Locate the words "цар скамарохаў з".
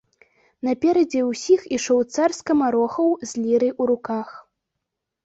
2.15-3.45